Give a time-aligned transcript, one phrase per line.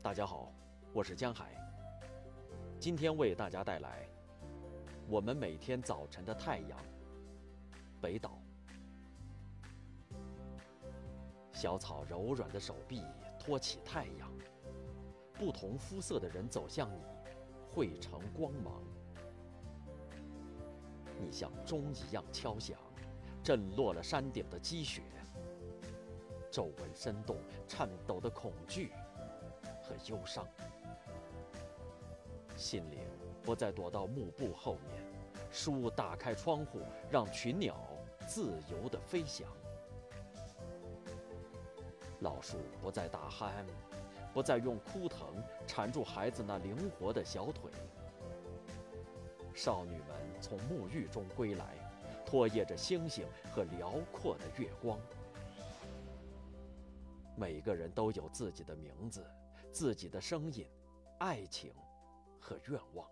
[0.00, 0.52] 大家好，
[0.92, 1.52] 我是江海。
[2.78, 4.08] 今天为大家带来
[5.08, 6.78] 我们每天早晨的太阳。
[8.00, 8.38] 北岛。
[11.52, 13.02] 小草柔软的手臂
[13.40, 14.30] 托起太阳，
[15.34, 17.02] 不同肤色的人走向你，
[17.74, 18.80] 汇成光芒。
[21.20, 22.78] 你像钟一样敲响，
[23.42, 25.02] 震落了山顶的积雪。
[26.52, 27.36] 皱纹生动，
[27.66, 28.92] 颤抖的恐惧
[29.88, 30.46] 和忧伤。
[32.56, 32.98] 心灵
[33.42, 35.02] 不再躲到幕布后面，
[35.50, 36.80] 书打开窗户，
[37.10, 37.76] 让群鸟
[38.26, 39.48] 自由地飞翔。
[42.20, 43.64] 老树不再打鼾，
[44.34, 47.70] 不再用枯藤缠住孩子那灵活的小腿。
[49.54, 50.08] 少女们
[50.40, 51.64] 从沐浴中归来，
[52.26, 54.98] 拖曳着星星和辽阔的月光。
[57.36, 59.24] 每个人都有自己的名字，
[59.72, 60.66] 自己的声音，
[61.18, 61.72] 爱情
[62.40, 63.08] 和愿望。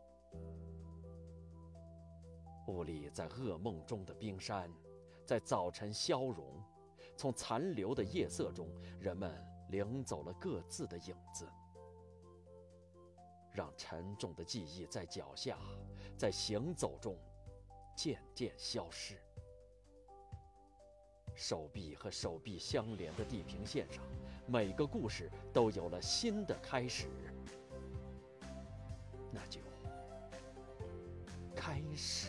[2.69, 4.71] 雾里在噩梦中的冰山，
[5.25, 6.63] 在早晨消融。
[7.17, 8.69] 从残留的夜色中，
[9.01, 11.49] 人们领走了各自的影子，
[13.53, 15.59] 让沉重的记忆在脚下，
[16.19, 17.17] 在行走中
[17.97, 19.19] 渐渐消失。
[21.37, 24.03] 手臂和手臂相连的地平线上，
[24.47, 27.07] 每个故事都有了新的开始。
[29.31, 29.61] 那就
[31.55, 32.29] 开始。